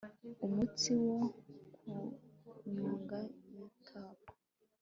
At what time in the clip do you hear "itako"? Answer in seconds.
3.67-4.23